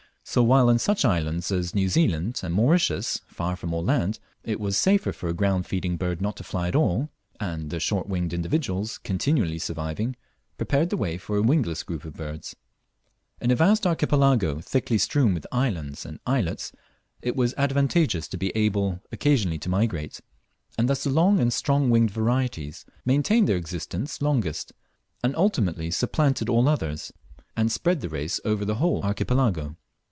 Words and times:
So, 0.23 0.43
while 0.43 0.69
in 0.69 0.79
such 0.79 1.03
islands 1.03 1.51
as 1.51 1.75
New 1.75 1.89
Zealand 1.89 2.39
and 2.41 2.53
Mauritius 2.53 3.19
far 3.25 3.57
from 3.57 3.73
all 3.73 3.83
land, 3.83 4.17
it 4.43 4.61
was 4.61 4.77
safer 4.77 5.11
for 5.11 5.27
a 5.27 5.33
ground 5.33 5.65
feeding 5.65 5.97
bird 5.97 6.21
not 6.21 6.37
to 6.37 6.43
fly 6.43 6.69
at 6.69 6.75
all, 6.75 7.09
and 7.41 7.69
the 7.69 7.79
short 7.81 8.07
winged 8.07 8.31
individuals 8.31 8.97
continually 8.99 9.57
surviving, 9.59 10.15
prepared 10.57 10.89
the 10.89 10.95
way 10.95 11.17
for 11.17 11.35
a 11.35 11.41
wingless 11.41 11.83
group 11.83 12.05
of 12.05 12.13
birds; 12.13 12.55
in 13.41 13.49
a 13.51 13.55
vast 13.57 13.85
Archipelago 13.85 14.61
thickly 14.61 14.97
strewn 14.97 15.33
with 15.33 15.45
islands 15.51 16.05
and 16.05 16.19
islets 16.25 16.71
it 17.21 17.35
was 17.35 17.55
advantageous 17.57 18.27
to 18.29 18.37
be 18.37 18.55
able 18.55 19.01
occasionally 19.11 19.57
to 19.57 19.69
migrate, 19.69 20.21
and 20.77 20.87
thus 20.87 21.03
the 21.03 21.09
long 21.09 21.39
and 21.41 21.51
strong 21.51 21.89
winged 21.89 22.11
varieties 22.11 22.85
maintained 23.03 23.49
their 23.49 23.57
existence 23.57 24.21
longest, 24.21 24.71
and 25.23 25.35
ultimately 25.35 25.91
supplanted 25.91 26.47
all 26.47 26.69
others, 26.69 27.11
and 27.57 27.69
spread 27.69 27.99
the 27.99 28.07
race 28.07 28.39
over 28.45 28.63
the 28.63 28.75
whole 28.75 29.01
Archipelago. 29.03 29.75